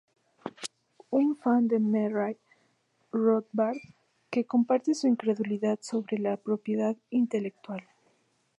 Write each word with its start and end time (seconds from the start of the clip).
Una 1.11 1.35
fan 1.35 1.67
de 1.67 1.77
Murray 1.77 2.35
Rothbard, 3.11 3.77
que 4.31 4.45
comparte 4.45 4.95
su 4.95 5.07
incredulidad 5.07 5.77
sobre 5.83 6.17
la 6.17 6.37
propiedad 6.37 6.95
intelectual. 7.11 7.83